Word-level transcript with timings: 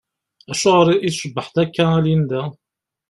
Acuɣeṛ 0.51 0.87
i 0.91 1.09
tcebbḥeḍ 1.11 1.55
akka 1.63 1.85
a 1.95 1.99
Linda? 2.03 2.41